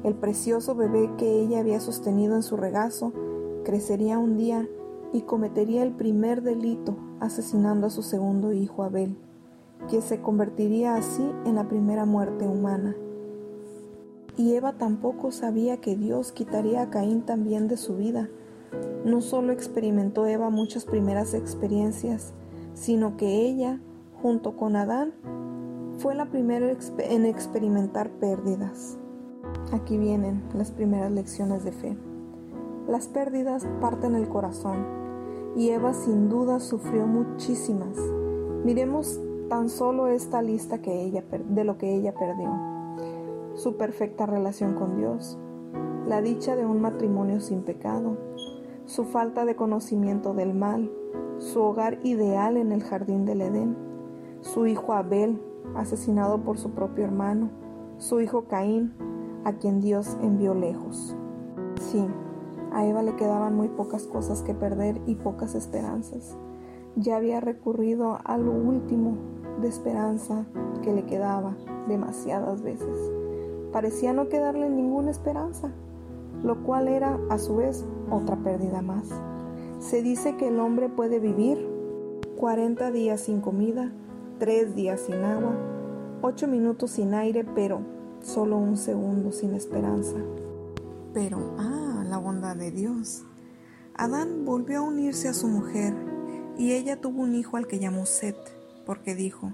el 0.03 0.15
precioso 0.15 0.75
bebé 0.75 1.09
que 1.17 1.41
ella 1.41 1.59
había 1.59 1.79
sostenido 1.79 2.35
en 2.35 2.43
su 2.43 2.57
regazo, 2.57 3.13
crecería 3.63 4.19
un 4.19 4.37
día 4.37 4.67
y 5.13 5.21
cometería 5.21 5.83
el 5.83 5.93
primer 5.93 6.41
delito 6.41 6.97
asesinando 7.19 7.87
a 7.87 7.89
su 7.89 8.03
segundo 8.03 8.51
hijo 8.51 8.83
Abel 8.83 9.17
que 9.89 10.01
se 10.01 10.21
convertiría 10.21 10.95
así 10.95 11.31
en 11.45 11.55
la 11.55 11.67
primera 11.67 12.05
muerte 12.05 12.47
humana. 12.47 12.95
Y 14.35 14.53
Eva 14.53 14.73
tampoco 14.73 15.31
sabía 15.31 15.77
que 15.77 15.95
Dios 15.95 16.31
quitaría 16.31 16.83
a 16.83 16.89
Caín 16.89 17.23
también 17.23 17.67
de 17.67 17.77
su 17.77 17.95
vida. 17.95 18.29
No 19.05 19.21
solo 19.21 19.51
experimentó 19.51 20.27
Eva 20.27 20.49
muchas 20.49 20.85
primeras 20.85 21.33
experiencias, 21.33 22.33
sino 22.73 23.17
que 23.17 23.47
ella, 23.47 23.79
junto 24.21 24.55
con 24.55 24.75
Adán, 24.75 25.13
fue 25.97 26.13
la 26.13 26.27
primera 26.27 26.71
en 26.99 27.25
experimentar 27.25 28.11
pérdidas. 28.11 28.97
Aquí 29.71 29.97
vienen 29.97 30.43
las 30.53 30.71
primeras 30.71 31.11
lecciones 31.11 31.63
de 31.63 31.71
fe. 31.71 31.97
Las 32.87 33.07
pérdidas 33.07 33.67
parten 33.81 34.15
el 34.15 34.29
corazón 34.29 34.85
y 35.55 35.69
Eva 35.69 35.93
sin 35.93 36.29
duda 36.29 36.59
sufrió 36.59 37.07
muchísimas. 37.07 37.97
Miremos 38.63 39.19
tan 39.49 39.69
solo 39.69 40.07
esta 40.07 40.41
lista 40.41 40.81
que 40.81 41.03
ella, 41.03 41.23
de 41.49 41.63
lo 41.63 41.77
que 41.77 41.95
ella 41.95 42.13
perdió. 42.13 42.51
Su 43.55 43.77
perfecta 43.77 44.25
relación 44.25 44.75
con 44.75 44.97
Dios, 44.97 45.37
la 46.05 46.21
dicha 46.21 46.55
de 46.55 46.65
un 46.65 46.81
matrimonio 46.81 47.39
sin 47.39 47.63
pecado, 47.63 48.17
su 48.85 49.03
falta 49.03 49.45
de 49.45 49.55
conocimiento 49.55 50.33
del 50.33 50.53
mal, 50.53 50.91
su 51.39 51.61
hogar 51.61 51.99
ideal 52.03 52.57
en 52.57 52.71
el 52.71 52.83
jardín 52.83 53.25
del 53.25 53.41
Edén, 53.41 53.77
su 54.41 54.67
hijo 54.67 54.93
Abel, 54.93 55.41
asesinado 55.75 56.43
por 56.43 56.57
su 56.57 56.71
propio 56.71 57.03
hermano, 57.03 57.49
su 57.97 58.21
hijo 58.21 58.45
Caín, 58.45 58.93
a 59.43 59.53
quien 59.53 59.81
Dios 59.81 60.17
envió 60.21 60.53
lejos. 60.53 61.15
Sí, 61.81 62.05
a 62.71 62.85
Eva 62.85 63.01
le 63.01 63.15
quedaban 63.15 63.55
muy 63.55 63.69
pocas 63.69 64.07
cosas 64.07 64.41
que 64.43 64.53
perder 64.53 65.01
y 65.05 65.15
pocas 65.15 65.55
esperanzas. 65.55 66.37
Ya 66.99 67.17
había 67.17 67.39
recurrido 67.39 68.17
a 68.23 68.39
lo 68.39 68.51
último 68.51 69.17
de 69.61 69.67
esperanza 69.67 70.45
que 70.81 70.91
le 70.91 71.05
quedaba 71.05 71.55
demasiadas 71.87 72.63
veces. 72.63 72.97
Parecía 73.71 74.13
no 74.13 74.29
quedarle 74.29 74.67
ninguna 74.67 75.11
esperanza, 75.11 75.69
lo 76.43 76.63
cual 76.63 76.87
era 76.87 77.19
a 77.29 77.37
su 77.37 77.57
vez 77.57 77.85
otra 78.09 78.35
pérdida 78.37 78.81
más. 78.81 79.09
Se 79.79 80.01
dice 80.01 80.37
que 80.37 80.47
el 80.47 80.59
hombre 80.59 80.89
puede 80.89 81.19
vivir 81.19 81.69
40 82.39 82.89
días 82.91 83.21
sin 83.21 83.41
comida, 83.41 83.91
3 84.39 84.73
días 84.73 85.01
sin 85.01 85.23
agua, 85.23 85.53
8 86.23 86.47
minutos 86.47 86.91
sin 86.91 87.13
aire, 87.13 87.43
pero 87.43 87.81
solo 88.21 88.57
un 88.57 88.75
segundo 88.75 89.31
sin 89.31 89.53
esperanza. 89.53 90.17
Pero, 91.13 91.37
ah, 91.59 92.03
la 92.09 92.17
bondad 92.17 92.55
de 92.55 92.71
Dios. 92.71 93.23
Adán 93.93 94.45
volvió 94.45 94.79
a 94.79 94.81
unirse 94.81 95.27
a 95.27 95.33
su 95.33 95.47
mujer 95.47 95.93
y 96.57 96.73
ella 96.73 96.99
tuvo 96.99 97.21
un 97.21 97.35
hijo 97.35 97.57
al 97.57 97.67
que 97.67 97.79
llamó 97.79 98.05
Seth 98.05 98.57
porque 98.87 99.15
dijo, 99.15 99.51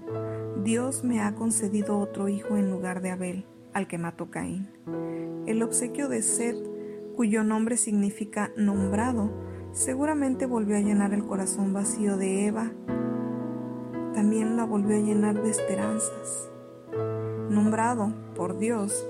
Dios 0.62 1.02
me 1.02 1.20
ha 1.20 1.34
concedido 1.34 1.98
otro 1.98 2.28
hijo 2.28 2.56
en 2.56 2.70
lugar 2.70 3.02
de 3.02 3.10
Abel, 3.10 3.44
al 3.72 3.88
que 3.88 3.98
mató 3.98 4.30
Caín. 4.30 4.68
El 5.46 5.60
obsequio 5.64 6.08
de 6.08 6.22
Seth, 6.22 6.56
cuyo 7.16 7.42
nombre 7.42 7.76
significa 7.76 8.52
nombrado, 8.56 9.32
seguramente 9.72 10.46
volvió 10.46 10.76
a 10.76 10.80
llenar 10.80 11.12
el 11.12 11.26
corazón 11.26 11.72
vacío 11.72 12.16
de 12.16 12.46
Eva. 12.46 12.70
También 14.14 14.56
la 14.56 14.64
volvió 14.64 14.96
a 14.96 15.00
llenar 15.00 15.42
de 15.42 15.50
esperanzas. 15.50 16.48
Nombrado 17.50 18.14
por 18.36 18.56
Dios, 18.56 19.04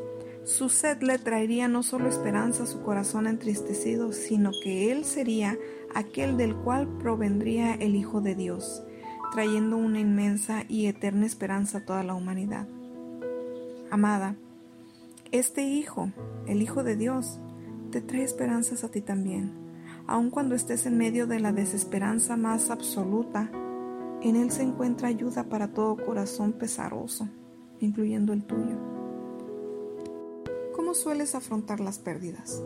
su 0.44 0.68
sed 0.68 1.02
le 1.02 1.18
traería 1.18 1.68
no 1.68 1.82
solo 1.82 2.08
esperanza 2.08 2.64
a 2.64 2.66
su 2.66 2.82
corazón 2.82 3.26
entristecido, 3.26 4.12
sino 4.12 4.50
que 4.62 4.92
él 4.92 5.04
sería 5.04 5.58
aquel 5.94 6.36
del 6.36 6.54
cual 6.54 6.86
provendría 6.98 7.74
el 7.74 7.96
Hijo 7.96 8.20
de 8.20 8.34
Dios 8.34 8.82
trayendo 9.34 9.76
una 9.76 9.98
inmensa 9.98 10.62
y 10.68 10.86
eterna 10.86 11.26
esperanza 11.26 11.78
a 11.78 11.84
toda 11.84 12.04
la 12.04 12.14
humanidad. 12.14 12.68
Amada, 13.90 14.36
este 15.32 15.64
Hijo, 15.64 16.12
el 16.46 16.62
Hijo 16.62 16.84
de 16.84 16.94
Dios, 16.94 17.40
te 17.90 18.00
trae 18.00 18.22
esperanzas 18.22 18.84
a 18.84 18.92
ti 18.92 19.00
también, 19.00 19.52
aun 20.06 20.30
cuando 20.30 20.54
estés 20.54 20.86
en 20.86 20.96
medio 20.98 21.26
de 21.26 21.40
la 21.40 21.52
desesperanza 21.52 22.36
más 22.36 22.70
absoluta. 22.70 23.50
En 24.22 24.36
Él 24.36 24.52
se 24.52 24.62
encuentra 24.62 25.08
ayuda 25.08 25.48
para 25.48 25.74
todo 25.74 25.96
corazón 25.96 26.52
pesaroso, 26.52 27.28
incluyendo 27.80 28.32
el 28.32 28.44
tuyo. 28.44 28.93
¿Cómo 30.94 31.02
sueles 31.02 31.34
afrontar 31.34 31.80
las 31.80 31.98
pérdidas? 31.98 32.62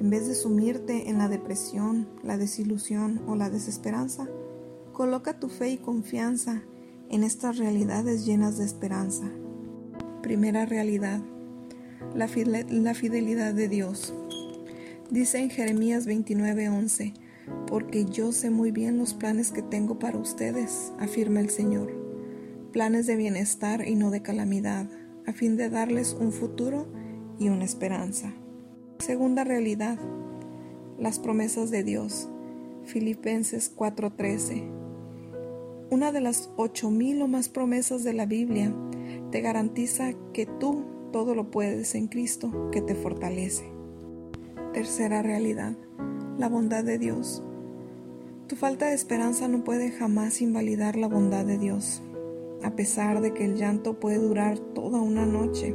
En 0.00 0.08
vez 0.08 0.26
de 0.26 0.34
sumirte 0.34 1.10
en 1.10 1.18
la 1.18 1.28
depresión, 1.28 2.08
la 2.22 2.38
desilusión 2.38 3.20
o 3.26 3.36
la 3.36 3.50
desesperanza, 3.50 4.26
Coloca 4.94 5.38
tu 5.38 5.50
fe 5.50 5.68
y 5.68 5.76
confianza 5.76 6.62
en 7.10 7.22
estas 7.22 7.58
realidades 7.58 8.24
llenas 8.24 8.56
de 8.56 8.64
esperanza. 8.64 9.30
Primera 10.22 10.64
realidad, 10.64 11.20
la, 12.14 12.26
fidelidad 12.26 13.52
de 13.52 13.68
Dios. 13.68 14.14
Dice 15.10 15.40
en 15.40 15.50
Jeremías 15.50 16.06
29:11, 16.06 17.12
porque 17.66 18.06
yo 18.06 18.32
sé 18.32 18.48
muy 18.48 18.70
bien 18.70 18.96
los 18.96 19.12
planes 19.12 19.52
que 19.52 19.60
tengo 19.60 19.98
para 19.98 20.16
ustedes, 20.16 20.90
afirma 20.98 21.40
el 21.40 21.50
Señor, 21.50 21.92
planes 22.72 23.06
de 23.06 23.16
bienestar 23.16 23.86
y 23.86 23.94
no 23.94 24.10
de 24.10 24.22
calamidad, 24.22 24.88
a 25.26 25.34
fin 25.34 25.58
de 25.58 25.68
darles 25.68 26.16
un 26.18 26.32
futuro 26.32 27.01
y 27.38 27.48
una 27.48 27.64
esperanza. 27.64 28.32
Segunda 28.98 29.44
realidad, 29.44 29.98
las 30.98 31.18
promesas 31.18 31.70
de 31.70 31.82
Dios. 31.82 32.28
Filipenses 32.84 33.72
4:13. 33.74 34.62
Una 35.90 36.12
de 36.12 36.20
las 36.20 36.50
ocho 36.56 36.90
mil 36.90 37.20
o 37.22 37.28
más 37.28 37.48
promesas 37.48 38.04
de 38.04 38.12
la 38.12 38.26
Biblia 38.26 38.72
te 39.30 39.40
garantiza 39.40 40.12
que 40.32 40.46
tú 40.46 40.84
todo 41.12 41.34
lo 41.34 41.50
puedes 41.50 41.94
en 41.94 42.08
Cristo 42.08 42.70
que 42.70 42.80
te 42.80 42.94
fortalece. 42.94 43.70
Tercera 44.72 45.22
realidad, 45.22 45.74
la 46.38 46.48
bondad 46.48 46.84
de 46.84 46.98
Dios. 46.98 47.42
Tu 48.46 48.56
falta 48.56 48.86
de 48.86 48.94
esperanza 48.94 49.48
no 49.48 49.64
puede 49.64 49.90
jamás 49.90 50.40
invalidar 50.40 50.96
la 50.96 51.08
bondad 51.08 51.44
de 51.44 51.58
Dios, 51.58 52.02
a 52.62 52.74
pesar 52.76 53.20
de 53.20 53.34
que 53.34 53.44
el 53.44 53.56
llanto 53.56 54.00
puede 54.00 54.18
durar 54.18 54.58
toda 54.58 55.00
una 55.00 55.26
noche, 55.26 55.74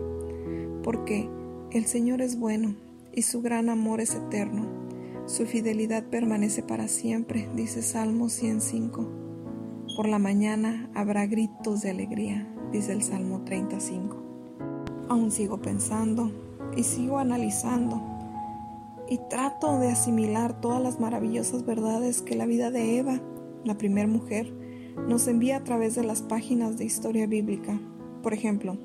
porque 0.83 1.29
el 1.77 1.85
Señor 1.85 2.21
es 2.21 2.39
bueno 2.39 2.75
y 3.13 3.21
su 3.21 3.41
gran 3.41 3.69
amor 3.69 4.01
es 4.01 4.15
eterno. 4.15 4.65
Su 5.27 5.45
fidelidad 5.45 6.03
permanece 6.05 6.63
para 6.63 6.87
siempre, 6.87 7.47
dice 7.55 7.83
Salmo 7.83 8.29
105. 8.29 9.07
Por 9.95 10.07
la 10.07 10.17
mañana 10.17 10.89
habrá 10.95 11.27
gritos 11.27 11.81
de 11.81 11.91
alegría, 11.91 12.47
dice 12.71 12.93
el 12.93 13.03
Salmo 13.03 13.43
35. 13.43 14.17
Aún 15.07 15.29
sigo 15.29 15.61
pensando 15.61 16.31
y 16.75 16.83
sigo 16.83 17.19
analizando 17.19 18.01
y 19.07 19.19
trato 19.29 19.79
de 19.79 19.89
asimilar 19.89 20.59
todas 20.59 20.81
las 20.81 20.99
maravillosas 20.99 21.63
verdades 21.63 22.23
que 22.23 22.35
la 22.35 22.47
vida 22.47 22.71
de 22.71 22.97
Eva, 22.97 23.21
la 23.63 23.77
primera 23.77 24.07
mujer, 24.07 24.51
nos 25.07 25.27
envía 25.27 25.57
a 25.57 25.63
través 25.63 25.93
de 25.93 26.03
las 26.03 26.23
páginas 26.23 26.77
de 26.77 26.85
historia 26.85 27.27
bíblica. 27.27 27.79
Por 28.23 28.33
ejemplo, 28.33 28.77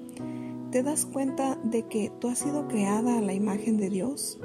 ¿te 0.72 0.82
das 0.82 1.04
cuenta 1.04 1.58
de 1.62 1.86
que 1.86 2.10
tú 2.18 2.28
has 2.28 2.38
sido 2.38 2.66
creada 2.66 3.18
a 3.18 3.20
la 3.20 3.34
imagen 3.34 3.76
de 3.76 3.90
Dios? 3.90 4.40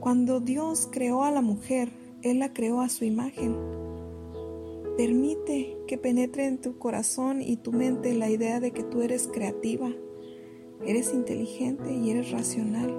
Cuando 0.00 0.40
Dios 0.40 0.88
creó 0.90 1.22
a 1.22 1.30
la 1.30 1.42
mujer, 1.42 1.92
Él 2.22 2.38
la 2.38 2.54
creó 2.54 2.80
a 2.80 2.88
su 2.88 3.04
imagen. 3.04 3.54
Permite 4.96 5.76
que 5.86 5.98
penetre 5.98 6.46
en 6.46 6.62
tu 6.62 6.78
corazón 6.78 7.42
y 7.42 7.58
tu 7.58 7.72
mente 7.72 8.14
la 8.14 8.30
idea 8.30 8.58
de 8.58 8.70
que 8.70 8.82
tú 8.82 9.02
eres 9.02 9.28
creativa, 9.28 9.90
eres 10.86 11.12
inteligente 11.12 11.92
y 11.92 12.10
eres 12.10 12.30
racional. 12.30 12.96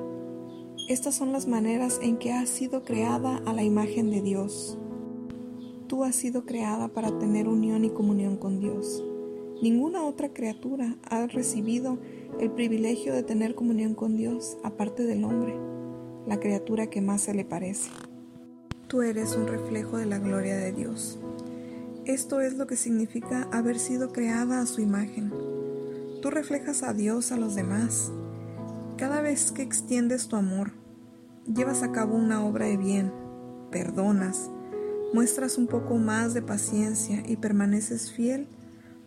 Estas 0.87 1.15
son 1.15 1.31
las 1.31 1.47
maneras 1.47 1.99
en 2.03 2.17
que 2.17 2.31
has 2.31 2.49
sido 2.49 2.83
creada 2.83 3.37
a 3.37 3.53
la 3.53 3.63
imagen 3.63 4.11
de 4.11 4.21
Dios. 4.21 4.77
Tú 5.87 6.03
has 6.03 6.15
sido 6.15 6.45
creada 6.45 6.89
para 6.89 7.17
tener 7.17 7.47
unión 7.47 7.85
y 7.85 7.89
comunión 7.89 8.37
con 8.37 8.59
Dios. 8.59 9.03
Ninguna 9.63 10.05
otra 10.05 10.33
criatura 10.33 10.97
ha 11.03 11.25
recibido 11.27 11.99
el 12.39 12.51
privilegio 12.51 13.13
de 13.13 13.23
tener 13.23 13.55
comunión 13.55 13.95
con 13.95 14.15
Dios 14.15 14.57
aparte 14.63 15.03
del 15.03 15.23
hombre, 15.23 15.55
la 16.27 16.39
criatura 16.39 16.87
que 16.87 17.01
más 17.01 17.21
se 17.21 17.33
le 17.33 17.45
parece. 17.45 17.89
Tú 18.87 19.01
eres 19.01 19.35
un 19.35 19.47
reflejo 19.47 19.97
de 19.97 20.05
la 20.05 20.19
gloria 20.19 20.57
de 20.57 20.71
Dios. 20.71 21.19
Esto 22.05 22.41
es 22.41 22.55
lo 22.55 22.67
que 22.67 22.75
significa 22.75 23.47
haber 23.51 23.79
sido 23.79 24.11
creada 24.11 24.61
a 24.61 24.65
su 24.65 24.81
imagen. 24.81 25.31
Tú 26.21 26.29
reflejas 26.29 26.83
a 26.83 26.93
Dios 26.93 27.31
a 27.31 27.37
los 27.37 27.55
demás. 27.55 28.11
Cada 28.97 29.21
vez 29.21 29.51
que 29.51 29.61
extiendes 29.61 30.27
tu 30.27 30.35
amor, 30.35 30.71
llevas 31.45 31.83
a 31.83 31.91
cabo 31.91 32.15
una 32.15 32.45
obra 32.45 32.65
de 32.65 32.77
bien, 32.77 33.11
perdonas, 33.71 34.49
muestras 35.13 35.57
un 35.57 35.67
poco 35.67 35.95
más 35.95 36.33
de 36.33 36.41
paciencia 36.41 37.23
y 37.25 37.37
permaneces 37.37 38.11
fiel, 38.11 38.47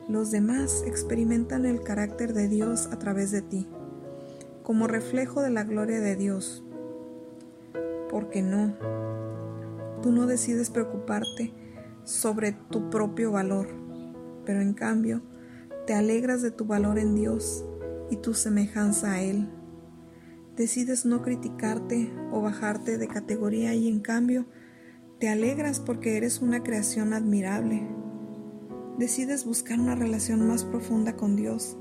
los 0.09 0.31
demás 0.31 0.85
experimentan 0.87 1.65
el 1.65 1.83
carácter 1.83 2.35
de 2.35 2.49
Dios 2.49 2.89
a 2.93 2.99
través 2.99 3.31
de 3.31 3.43
ti, 3.43 3.67
como 4.63 4.87
reflejo 4.87 5.41
de 5.41 5.51
la 5.51 5.65
gloria 5.65 6.01
de 6.01 6.17
Dios. 6.17 6.63
Porque 8.11 8.43
no, 8.43 8.75
tú 10.03 10.13
no 10.13 10.27
decides 10.27 10.71
preocuparte 10.71 11.53
sobre 12.05 12.53
tu 12.53 12.91
propio 12.91 13.33
valor, 13.33 13.69
pero 14.45 14.61
en 14.61 14.75
cambio, 14.75 15.23
te 15.87 15.95
alegras 15.95 16.43
de 16.43 16.51
tu 16.51 16.67
valor 16.67 16.99
en 16.99 17.15
Dios 17.15 17.65
y 18.11 18.17
tu 18.17 18.35
semejanza 18.35 19.13
a 19.13 19.23
Él. 19.23 19.49
Decides 20.57 21.05
no 21.05 21.23
criticarte 21.23 22.13
o 22.31 22.41
bajarte 22.41 22.99
de 22.99 23.09
categoría 23.09 23.75
y 23.75 23.89
en 23.89 24.01
cambio 24.01 24.47
te 25.19 25.29
alegras 25.29 25.81
porque 25.81 26.17
eres 26.17 26.41
una 26.41 26.63
creación 26.63 27.13
admirable. 27.13 27.89
Decides 28.99 29.45
buscar 29.45 29.81
una 29.81 29.97
relación 29.97 30.47
más 30.47 30.65
profunda 30.65 31.17
con 31.17 31.35
Dios 31.35 31.77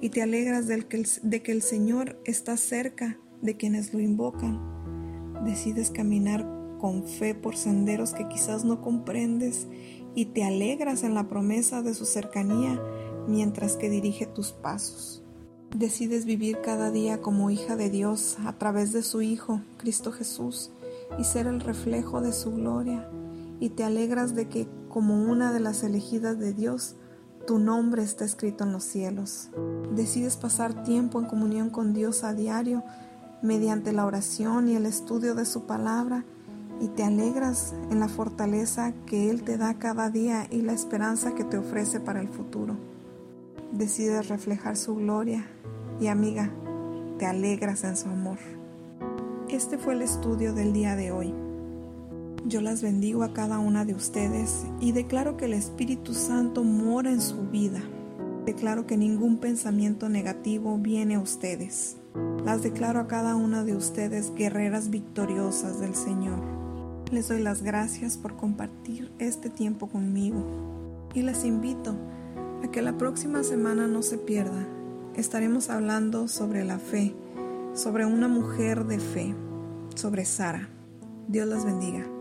y 0.00 0.08
te 0.08 0.22
alegras 0.22 0.66
de 0.66 1.42
que 1.42 1.52
el 1.52 1.62
Señor 1.62 2.18
está 2.24 2.56
cerca 2.56 3.18
de 3.42 3.56
quienes 3.56 3.92
lo 3.92 4.00
invocan. 4.00 5.44
Decides 5.44 5.90
caminar 5.90 6.46
con 6.78 7.04
fe 7.04 7.34
por 7.34 7.56
senderos 7.56 8.14
que 8.14 8.28
quizás 8.28 8.64
no 8.64 8.80
comprendes 8.80 9.66
y 10.14 10.26
te 10.26 10.44
alegras 10.44 11.02
en 11.02 11.14
la 11.14 11.28
promesa 11.28 11.82
de 11.82 11.94
su 11.94 12.06
cercanía 12.06 12.80
mientras 13.28 13.76
que 13.76 13.90
dirige 13.90 14.26
tus 14.26 14.52
pasos. 14.52 15.22
Decides 15.76 16.24
vivir 16.24 16.58
cada 16.62 16.90
día 16.90 17.20
como 17.20 17.50
hija 17.50 17.76
de 17.76 17.90
Dios 17.90 18.36
a 18.44 18.58
través 18.58 18.92
de 18.92 19.02
su 19.02 19.22
Hijo, 19.22 19.60
Cristo 19.76 20.12
Jesús, 20.12 20.70
y 21.18 21.24
ser 21.24 21.46
el 21.46 21.60
reflejo 21.60 22.20
de 22.20 22.32
su 22.32 22.52
gloria, 22.52 23.08
y 23.60 23.70
te 23.70 23.82
alegras 23.82 24.34
de 24.34 24.48
que 24.48 24.68
como 24.94 25.24
una 25.24 25.52
de 25.52 25.58
las 25.58 25.82
elegidas 25.82 26.38
de 26.38 26.52
Dios, 26.52 26.94
tu 27.48 27.58
nombre 27.58 28.04
está 28.04 28.24
escrito 28.24 28.62
en 28.62 28.70
los 28.70 28.84
cielos. 28.84 29.50
Decides 29.92 30.36
pasar 30.36 30.84
tiempo 30.84 31.18
en 31.18 31.26
comunión 31.26 31.68
con 31.68 31.94
Dios 31.94 32.22
a 32.22 32.32
diario 32.32 32.84
mediante 33.42 33.92
la 33.92 34.06
oración 34.06 34.68
y 34.68 34.76
el 34.76 34.86
estudio 34.86 35.34
de 35.34 35.46
su 35.46 35.66
palabra 35.66 36.24
y 36.80 36.86
te 36.86 37.02
alegras 37.02 37.74
en 37.90 37.98
la 37.98 38.06
fortaleza 38.06 38.92
que 39.04 39.30
Él 39.30 39.42
te 39.42 39.56
da 39.58 39.74
cada 39.80 40.10
día 40.10 40.46
y 40.48 40.62
la 40.62 40.72
esperanza 40.74 41.34
que 41.34 41.42
te 41.42 41.58
ofrece 41.58 41.98
para 41.98 42.20
el 42.20 42.28
futuro 42.28 42.76
decides 43.72 44.28
reflejar 44.28 44.76
su 44.76 44.94
gloria 44.94 45.44
y 46.00 46.06
amiga, 46.06 46.50
te 47.18 47.26
alegras 47.26 47.82
en 47.82 47.96
su 47.96 48.08
amor. 48.08 48.38
Este 49.48 49.76
fue 49.76 49.94
el 49.94 50.02
estudio 50.02 50.54
del 50.54 50.72
día 50.72 50.94
de 50.94 51.10
hoy. 51.10 51.43
Yo 52.46 52.60
las 52.60 52.82
bendigo 52.82 53.22
a 53.22 53.32
cada 53.32 53.58
una 53.58 53.86
de 53.86 53.94
ustedes 53.94 54.66
y 54.78 54.92
declaro 54.92 55.36
que 55.38 55.46
el 55.46 55.54
Espíritu 55.54 56.12
Santo 56.12 56.62
mora 56.62 57.10
en 57.10 57.22
su 57.22 57.48
vida. 57.48 57.80
Declaro 58.44 58.86
que 58.86 58.98
ningún 58.98 59.38
pensamiento 59.38 60.10
negativo 60.10 60.76
viene 60.76 61.14
a 61.14 61.20
ustedes. 61.20 61.96
Las 62.44 62.62
declaro 62.62 63.00
a 63.00 63.06
cada 63.06 63.34
una 63.34 63.64
de 63.64 63.74
ustedes 63.74 64.34
guerreras 64.34 64.90
victoriosas 64.90 65.80
del 65.80 65.94
Señor. 65.94 66.38
Les 67.10 67.28
doy 67.28 67.40
las 67.40 67.62
gracias 67.62 68.18
por 68.18 68.36
compartir 68.36 69.10
este 69.18 69.48
tiempo 69.48 69.88
conmigo 69.88 70.44
y 71.14 71.22
les 71.22 71.44
invito 71.44 71.96
que 72.70 72.82
la 72.82 72.98
próxima 72.98 73.42
semana 73.42 73.86
no 73.86 74.02
se 74.02 74.18
pierda. 74.18 74.66
Estaremos 75.14 75.70
hablando 75.70 76.28
sobre 76.28 76.64
la 76.64 76.78
fe, 76.78 77.14
sobre 77.72 78.04
una 78.04 78.28
mujer 78.28 78.84
de 78.84 78.98
fe, 78.98 79.34
sobre 79.94 80.24
Sara. 80.24 80.68
Dios 81.28 81.46
las 81.46 81.64
bendiga. 81.64 82.13